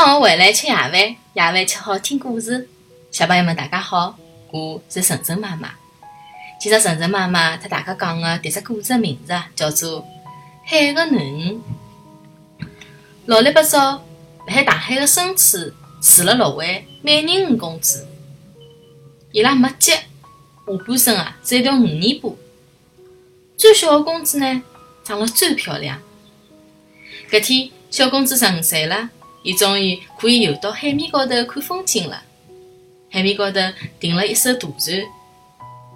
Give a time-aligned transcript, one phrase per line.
[0.00, 2.68] 放学回来吃夜饭，夜饭吃好听故事。
[3.10, 4.16] 小朋友们，大家好，
[4.52, 5.72] 我是晨晨妈妈。
[6.60, 10.02] 今朝晨晨妈妈和大家讲的迭只故事的名字叫做
[10.64, 11.62] 《海个囡恩》。
[13.26, 14.04] 老里八早，
[14.46, 17.98] 海大海的深处住了六位美人鱼公主。
[19.32, 20.02] 伊拉没脚，下
[20.86, 22.30] 半身啊是一条鱼尾巴。
[23.56, 24.62] 最小的公主呢，
[25.02, 26.00] 长得最漂亮。
[27.28, 29.10] 搿天，小公主十五岁了。
[29.48, 32.22] 伊终于可以游到海面高头看风景了。
[33.10, 33.58] 海面高头
[33.98, 35.02] 停了一艘大船，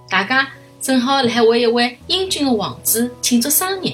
[0.09, 3.91] 大家正好辣海为一位英俊的王子庆祝生日。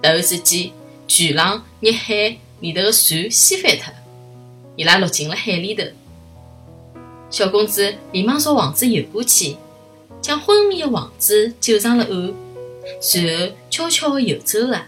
[0.00, 0.70] 突然之间，
[1.08, 3.98] 巨浪、热海里头的船掀翻脱了，
[4.76, 5.82] 伊拉落进了海里头。
[7.30, 9.56] 小公主连忙朝王子游过去，
[10.22, 12.34] 将昏迷的王子救上了岸，
[13.00, 14.86] 随后悄悄地游走了。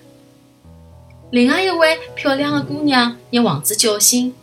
[1.32, 4.34] 另外一位漂亮的姑娘让王子叫醒，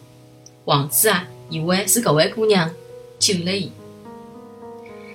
[0.66, 2.74] 王子啊，以为是搿位姑娘
[3.20, 3.72] 救了伊。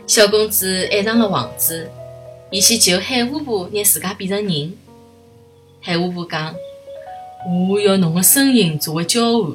[0.07, 1.91] 小公主爱上了王子，
[2.53, 4.73] 伊去求海巫婆让自家变成人。
[5.81, 6.55] 海巫婆讲
[7.69, 9.51] ：“我要侬的声音作为交换，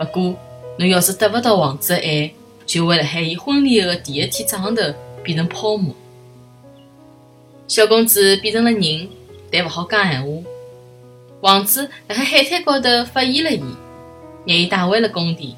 [0.00, 0.34] 不过
[0.76, 2.32] 侬要是得不到王子的爱，
[2.66, 4.82] 就会辣海伊婚礼的第一天早上头
[5.22, 5.94] 变成泡沫。”
[7.68, 9.08] 小公主变成了人，
[9.52, 10.42] 但勿好讲闲话。
[11.40, 13.62] 王子辣海海滩高头发现了伊，
[14.44, 15.54] 让伊带回了宫殿。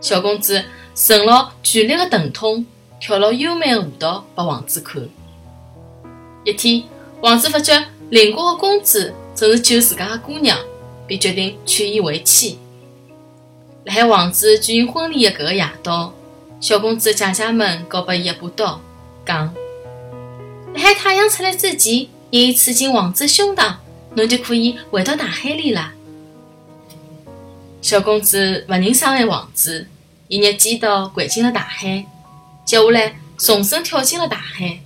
[0.00, 0.52] 小公主
[0.96, 2.66] 乘牢剧烈的疼痛，
[2.98, 5.00] 跳了优美的舞蹈拨王子看。
[6.44, 6.82] 一天，
[7.20, 8.98] 王子发觉邻国的公主
[9.36, 10.58] 正是救自家的姑娘，
[11.06, 12.58] 便决定娶伊为妻。
[13.84, 16.12] 辣海王子举行婚礼的搿个夜到，
[16.60, 18.80] 小公主姐姐们交拨伊一把刀，
[19.24, 19.54] 讲：
[20.74, 23.76] 辣海太阳出来之前，伊刺进王子胸膛。
[24.14, 25.92] 侬就可以回到大海里了。
[27.82, 29.86] 小公主不忍伤害王子，
[30.28, 32.06] 伊拿尖刀掼进了大海，
[32.64, 34.80] 接下来纵身跳进了大海。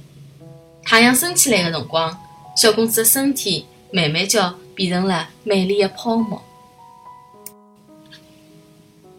[0.82, 2.18] 太阳升起来的辰光，
[2.56, 6.42] 小公主的身体慢慢叫变成了美丽的泡沫。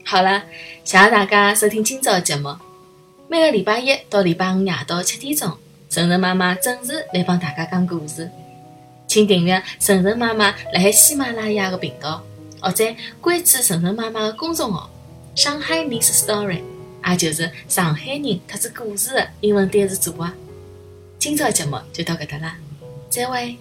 [0.03, 0.44] 好了，
[0.84, 2.55] 谢谢大家收听今朝的节目。
[3.29, 5.55] 每个礼拜一到礼拜五夜到七点钟，
[5.89, 8.29] 晨晨妈妈准时来帮大家讲故事。
[9.09, 12.24] 请订阅晨晨妈妈辣海喜马拉雅的频道，
[12.62, 12.86] 或者
[13.20, 14.88] 关注晨晨妈妈的公众号
[15.36, 16.62] “上海人 story”，
[17.09, 20.30] 也就是上海人特指故事的英文单词组合。
[21.18, 22.56] 今朝节目就到搿搭啦，
[23.09, 23.58] 再会。